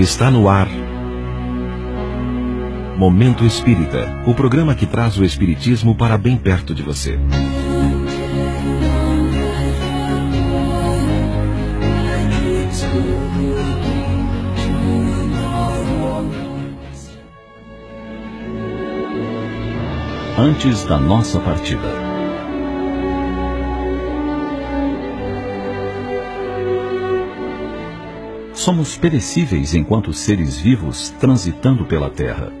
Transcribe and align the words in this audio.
Está 0.00 0.30
no 0.30 0.48
ar. 0.48 0.66
Momento 2.96 3.44
Espírita, 3.44 4.22
o 4.26 4.32
programa 4.32 4.74
que 4.74 4.86
traz 4.86 5.18
o 5.18 5.24
Espiritismo 5.26 5.94
para 5.94 6.16
bem 6.16 6.38
perto 6.38 6.74
de 6.74 6.82
você. 6.82 7.18
Antes 20.38 20.82
da 20.86 20.98
nossa 20.98 21.38
partida. 21.40 22.09
Somos 28.60 28.94
perecíveis 28.94 29.72
enquanto 29.72 30.12
seres 30.12 30.58
vivos 30.58 31.08
transitando 31.18 31.86
pela 31.86 32.10
terra. 32.10 32.52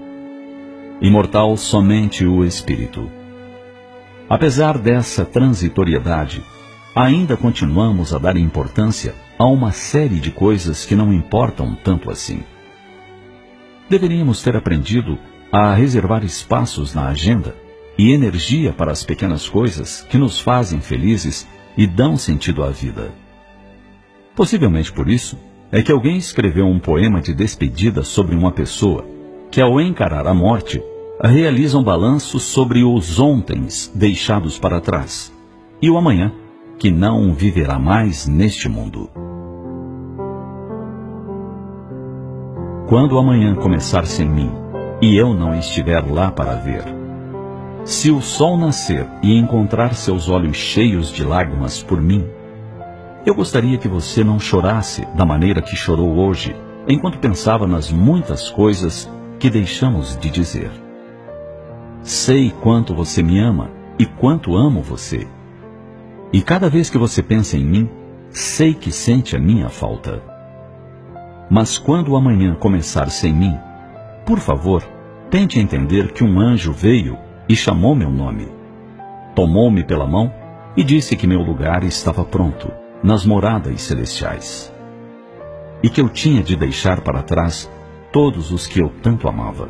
Imortal 0.98 1.54
somente 1.58 2.24
o 2.24 2.42
espírito. 2.42 3.10
Apesar 4.26 4.78
dessa 4.78 5.26
transitoriedade, 5.26 6.42
ainda 6.96 7.36
continuamos 7.36 8.14
a 8.14 8.18
dar 8.18 8.38
importância 8.38 9.14
a 9.38 9.44
uma 9.44 9.72
série 9.72 10.18
de 10.18 10.30
coisas 10.30 10.86
que 10.86 10.96
não 10.96 11.12
importam 11.12 11.74
tanto 11.74 12.10
assim. 12.10 12.42
Deveríamos 13.86 14.42
ter 14.42 14.56
aprendido 14.56 15.18
a 15.52 15.74
reservar 15.74 16.24
espaços 16.24 16.94
na 16.94 17.08
agenda 17.08 17.54
e 17.98 18.10
energia 18.10 18.72
para 18.72 18.90
as 18.90 19.04
pequenas 19.04 19.46
coisas 19.46 20.00
que 20.08 20.16
nos 20.16 20.40
fazem 20.40 20.80
felizes 20.80 21.46
e 21.76 21.86
dão 21.86 22.16
sentido 22.16 22.64
à 22.64 22.70
vida. 22.70 23.12
Possivelmente 24.34 24.90
por 24.90 25.06
isso, 25.06 25.38
é 25.72 25.82
que 25.82 25.92
alguém 25.92 26.16
escreveu 26.16 26.66
um 26.66 26.78
poema 26.78 27.20
de 27.20 27.32
despedida 27.32 28.02
sobre 28.02 28.34
uma 28.34 28.50
pessoa 28.50 29.04
que, 29.50 29.60
ao 29.60 29.80
encarar 29.80 30.26
a 30.26 30.34
morte, 30.34 30.82
realiza 31.22 31.78
um 31.78 31.82
balanço 31.82 32.40
sobre 32.40 32.82
os 32.82 33.20
ontens 33.20 33.90
deixados 33.94 34.58
para 34.58 34.80
trás 34.80 35.32
e 35.80 35.88
o 35.88 35.96
amanhã, 35.96 36.32
que 36.78 36.90
não 36.90 37.32
viverá 37.34 37.78
mais 37.78 38.26
neste 38.26 38.68
mundo. 38.68 39.10
Quando 42.88 43.18
amanhã 43.18 43.54
começar 43.54 44.06
sem 44.06 44.28
mim 44.28 44.50
e 45.00 45.16
eu 45.16 45.32
não 45.32 45.56
estiver 45.56 46.00
lá 46.10 46.30
para 46.30 46.54
ver, 46.56 46.84
se 47.84 48.10
o 48.10 48.20
sol 48.20 48.58
nascer 48.58 49.06
e 49.22 49.36
encontrar 49.36 49.94
seus 49.94 50.28
olhos 50.28 50.56
cheios 50.56 51.12
de 51.12 51.22
lágrimas 51.22 51.82
por 51.82 52.00
mim, 52.00 52.26
eu 53.24 53.34
gostaria 53.34 53.76
que 53.76 53.88
você 53.88 54.24
não 54.24 54.38
chorasse 54.38 55.06
da 55.14 55.26
maneira 55.26 55.60
que 55.60 55.76
chorou 55.76 56.16
hoje, 56.16 56.56
enquanto 56.88 57.18
pensava 57.18 57.66
nas 57.66 57.90
muitas 57.90 58.48
coisas 58.48 59.10
que 59.38 59.50
deixamos 59.50 60.16
de 60.16 60.30
dizer. 60.30 60.70
Sei 62.02 62.50
quanto 62.62 62.94
você 62.94 63.22
me 63.22 63.38
ama 63.38 63.70
e 63.98 64.06
quanto 64.06 64.56
amo 64.56 64.80
você. 64.80 65.26
E 66.32 66.40
cada 66.40 66.70
vez 66.70 66.88
que 66.88 66.96
você 66.96 67.22
pensa 67.22 67.58
em 67.58 67.64
mim, 67.64 67.90
sei 68.30 68.72
que 68.72 68.90
sente 68.90 69.36
a 69.36 69.38
minha 69.38 69.68
falta. 69.68 70.22
Mas 71.50 71.76
quando 71.76 72.16
amanhã 72.16 72.54
começar 72.54 73.10
sem 73.10 73.34
mim, 73.34 73.54
por 74.24 74.38
favor, 74.38 74.82
tente 75.28 75.58
entender 75.58 76.12
que 76.12 76.24
um 76.24 76.40
anjo 76.40 76.72
veio 76.72 77.18
e 77.48 77.54
chamou 77.54 77.94
meu 77.94 78.10
nome. 78.10 78.48
Tomou-me 79.34 79.84
pela 79.84 80.06
mão 80.06 80.32
e 80.74 80.82
disse 80.82 81.16
que 81.16 81.26
meu 81.26 81.42
lugar 81.42 81.84
estava 81.84 82.24
pronto 82.24 82.70
nas 83.02 83.24
moradas 83.24 83.82
celestiais. 83.82 84.72
E 85.82 85.88
que 85.88 86.00
eu 86.00 86.08
tinha 86.08 86.42
de 86.42 86.56
deixar 86.56 87.00
para 87.00 87.22
trás 87.22 87.70
todos 88.12 88.50
os 88.50 88.66
que 88.66 88.80
eu 88.80 88.90
tanto 89.02 89.28
amava. 89.28 89.68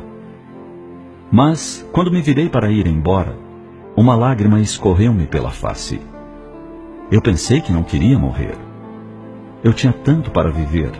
Mas, 1.31 1.87
quando 1.93 2.11
me 2.11 2.21
virei 2.21 2.49
para 2.49 2.69
ir 2.69 2.87
embora, 2.87 3.37
uma 3.95 4.15
lágrima 4.15 4.59
escorreu-me 4.59 5.25
pela 5.27 5.51
face. 5.51 6.01
Eu 7.09 7.21
pensei 7.21 7.61
que 7.61 7.71
não 7.71 7.83
queria 7.83 8.17
morrer. 8.17 8.57
Eu 9.63 9.73
tinha 9.73 9.93
tanto 9.93 10.31
para 10.31 10.51
viver, 10.51 10.91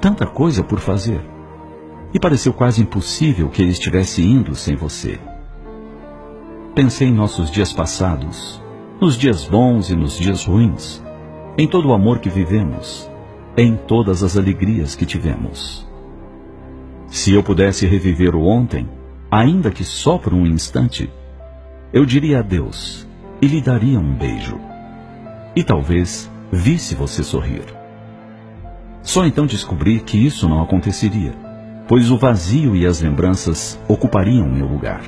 tanta 0.00 0.26
coisa 0.26 0.62
por 0.62 0.78
fazer. 0.78 1.20
E 2.12 2.20
pareceu 2.20 2.52
quase 2.52 2.80
impossível 2.80 3.48
que 3.48 3.62
estivesse 3.62 4.22
indo 4.22 4.54
sem 4.54 4.76
você. 4.76 5.18
Pensei 6.74 7.08
em 7.08 7.14
nossos 7.14 7.50
dias 7.50 7.72
passados, 7.72 8.62
nos 9.00 9.16
dias 9.16 9.44
bons 9.44 9.90
e 9.90 9.96
nos 9.96 10.18
dias 10.18 10.44
ruins, 10.44 11.02
em 11.56 11.68
todo 11.68 11.88
o 11.88 11.92
amor 11.92 12.18
que 12.18 12.28
vivemos, 12.28 13.08
em 13.56 13.76
todas 13.76 14.24
as 14.24 14.36
alegrias 14.36 14.96
que 14.96 15.06
tivemos. 15.06 15.88
Se 17.06 17.32
eu 17.32 17.44
pudesse 17.44 17.86
reviver 17.86 18.34
o 18.34 18.44
ontem, 18.44 18.88
ainda 19.30 19.70
que 19.70 19.84
só 19.84 20.18
por 20.18 20.34
um 20.34 20.44
instante, 20.44 21.08
eu 21.92 22.04
diria 22.04 22.40
adeus 22.40 23.06
e 23.40 23.46
lhe 23.46 23.60
daria 23.60 24.00
um 24.00 24.14
beijo. 24.14 24.58
E 25.54 25.62
talvez 25.62 26.28
visse 26.50 26.96
você 26.96 27.22
sorrir. 27.22 27.62
Só 29.00 29.24
então 29.24 29.46
descobri 29.46 30.00
que 30.00 30.18
isso 30.18 30.48
não 30.48 30.60
aconteceria, 30.60 31.34
pois 31.86 32.10
o 32.10 32.18
vazio 32.18 32.74
e 32.74 32.84
as 32.84 33.00
lembranças 33.00 33.78
ocupariam 33.86 34.48
meu 34.48 34.66
lugar. 34.66 35.02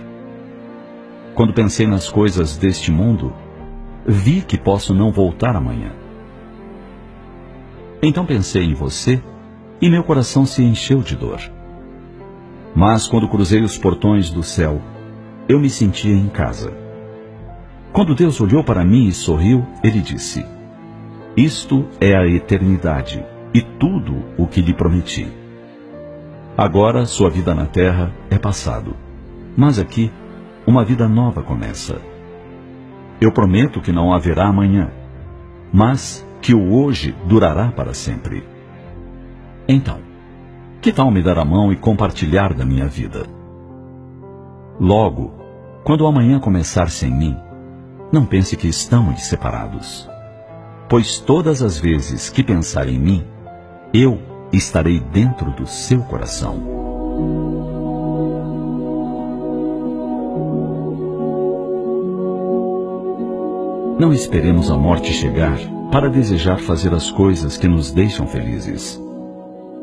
Quando 1.35 1.53
pensei 1.53 1.89
nas 1.89 2.09
coisas 2.09 2.57
deste 2.57 2.93
mundo, 2.93 3.33
vi 4.07 4.43
que 4.43 4.57
posso 4.57 4.95
não 4.95 5.11
voltar 5.11 5.57
amanhã 5.57 6.06
então 8.03 8.27
pensei 8.27 8.65
em 8.65 8.75
você 8.75 9.23
e 9.81 9.89
meu 9.89 10.05
coração 10.05 10.45
se 10.45 10.63
encheu 10.63 11.03
de 11.03 11.17
dor. 11.17 11.41
Mas 12.75 13.09
quando 13.09 13.29
cruzei 13.29 13.63
os 13.63 13.79
portões 13.79 14.31
do 14.31 14.43
céu, 14.43 14.81
eu 15.49 15.59
me 15.59 15.71
sentia 15.71 16.15
em 16.15 16.29
casa. 16.29 16.73
Quando 17.93 18.15
Deus 18.15 18.41
olhou 18.41 18.63
para 18.63 18.85
mim 18.85 19.07
e 19.07 19.13
sorriu, 19.13 19.67
ele 19.83 20.01
disse: 20.01 20.45
Isto 21.37 21.87
é 22.01 22.15
a 22.15 22.27
eternidade 22.27 23.25
e 23.55 23.63
tudo 23.63 24.23
o 24.37 24.47
que 24.47 24.61
lhe 24.61 24.75
prometi. 24.75 25.27
Agora 26.59 27.07
sua 27.07 27.31
vida 27.31 27.55
na 27.55 27.67
terra 27.67 28.13
é 28.31 28.39
passado, 28.39 28.97
mas 29.57 29.79
aqui 29.79 30.11
uma 30.67 30.85
vida 30.85 31.09
nova 31.09 31.43
começa. 31.43 32.01
Eu 33.21 33.33
prometo 33.33 33.81
que 33.81 33.93
não 33.93 34.13
haverá 34.13 34.49
amanhã, 34.49 34.91
mas 35.73 36.27
que 36.47 36.55
o 36.55 36.73
hoje 36.75 37.13
durará 37.25 37.73
para 37.73 37.93
sempre. 37.93 38.45
Então, 39.67 39.99
que 40.81 40.93
tal 40.93 41.11
me 41.11 41.21
dar 41.21 41.41
a 41.41 41.45
mão 41.45 41.73
e 41.73 41.77
compartilhar 41.77 42.55
da 42.55 42.65
minha 42.65 42.87
vida? 42.87 43.27
Logo, 44.79 45.35
quando 45.83 46.03
o 46.03 46.07
amanhã 46.07 46.39
começar 46.39 46.89
sem 46.89 47.11
mim, 47.11 47.37
não 48.13 48.25
pense 48.25 48.57
que 48.57 48.69
estamos 48.69 49.23
separados. 49.25 50.09
Pois 50.89 51.19
todas 51.19 51.63
as 51.63 51.81
vezes 51.81 52.31
que 52.31 52.45
pensar 52.45 52.89
em 52.89 52.97
mim, 52.97 53.25
eu 53.93 54.17
estarei 54.53 55.01
dentro 55.01 55.51
do 55.51 55.67
seu 55.67 55.99
coração. 56.03 56.63
Não 63.99 64.13
esperemos 64.13 64.71
a 64.71 64.77
morte 64.77 65.13
chegar 65.13 65.59
para 65.91 66.09
desejar 66.09 66.59
fazer 66.59 66.93
as 66.93 67.11
coisas 67.11 67.57
que 67.57 67.69
nos 67.69 67.91
deixam 67.91 68.27
felizes. 68.27 69.01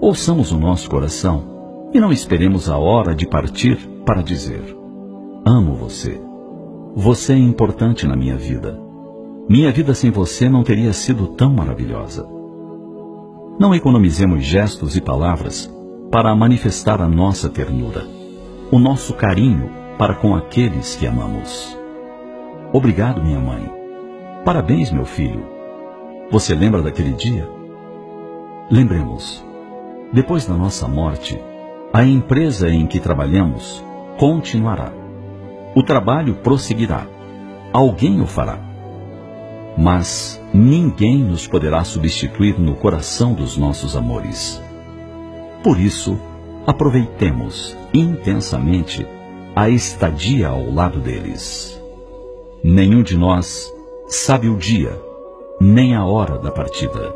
Ouçamos 0.02 0.52
o 0.52 0.58
nosso 0.58 0.90
coração 0.90 1.90
e 1.94 2.00
não 2.00 2.12
esperemos 2.12 2.70
a 2.70 2.78
hora 2.78 3.16
de 3.16 3.28
partir 3.28 3.78
para 4.06 4.22
dizer: 4.22 4.76
Amo 5.46 5.76
você. 5.76 6.20
Você 6.96 7.34
é 7.34 7.38
importante 7.38 8.06
na 8.06 8.16
minha 8.16 8.36
vida. 8.36 8.80
Minha 9.50 9.72
vida 9.72 9.94
sem 9.94 10.12
você 10.12 10.48
não 10.48 10.64
teria 10.64 10.94
sido 10.94 11.28
tão 11.28 11.54
maravilhosa. 11.54 12.28
Não 13.60 13.74
economizemos 13.74 14.44
gestos 14.44 14.96
e 14.96 15.02
palavras 15.02 15.72
para 16.12 16.36
manifestar 16.36 17.02
a 17.02 17.08
nossa 17.08 17.50
ternura, 17.50 18.06
o 18.72 18.80
nosso 18.80 19.14
carinho 19.14 19.70
para 19.98 20.16
com 20.16 20.36
aqueles 20.36 20.96
que 20.96 21.06
amamos. 21.06 21.78
Obrigado, 22.72 23.24
minha 23.24 23.40
mãe. 23.40 23.70
Parabéns, 24.44 24.92
meu 24.92 25.06
filho. 25.06 25.53
Você 26.34 26.56
lembra 26.56 26.82
daquele 26.82 27.12
dia? 27.12 27.48
Lembremos, 28.68 29.46
depois 30.12 30.48
da 30.48 30.56
nossa 30.56 30.88
morte, 30.88 31.40
a 31.94 32.04
empresa 32.04 32.72
em 32.72 32.88
que 32.88 33.00
trabalhamos 33.00 33.86
continuará. 34.18 34.92
O 35.76 35.84
trabalho 35.84 36.34
prosseguirá. 36.38 37.06
Alguém 37.72 38.20
o 38.20 38.26
fará. 38.26 38.60
Mas 39.78 40.42
ninguém 40.52 41.20
nos 41.20 41.46
poderá 41.46 41.84
substituir 41.84 42.60
no 42.60 42.74
coração 42.78 43.36
dos 43.36 43.56
nossos 43.56 43.96
amores. 43.96 44.60
Por 45.64 45.80
isso, 45.80 46.20
aproveitemos 46.66 47.78
intensamente 47.94 49.06
a 49.56 49.70
estadia 49.70 50.48
ao 50.48 50.72
lado 50.72 51.00
deles. 51.00 51.80
Nenhum 52.64 53.04
de 53.04 53.16
nós 53.16 53.72
sabe 54.08 54.50
o 54.50 54.58
dia 54.58 55.00
nem 55.64 55.96
a 55.96 56.06
hora 56.06 56.38
da 56.38 56.52
partida. 56.52 57.16